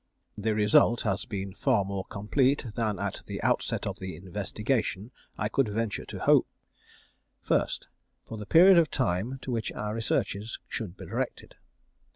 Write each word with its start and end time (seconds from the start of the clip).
The 0.35 0.55
result 0.55 1.01
has 1.01 1.25
been 1.25 1.53
far 1.53 1.85
more 1.85 2.05
complete 2.05 2.65
than 2.73 2.97
at 2.97 3.21
the 3.27 3.39
outset 3.43 3.85
of 3.85 3.99
the 3.99 4.15
investigation 4.15 5.11
I 5.37 5.47
could 5.47 5.67
venture 5.69 6.05
to 6.05 6.17
hope. 6.17 6.47
1st. 7.47 7.85
For 8.25 8.39
the 8.39 8.47
period 8.47 8.79
of 8.79 8.89
time 8.89 9.37
to 9.43 9.51
which 9.51 9.71
our 9.73 9.93
researches 9.93 10.57
should 10.67 10.97
be 10.97 11.05
directed. 11.05 11.53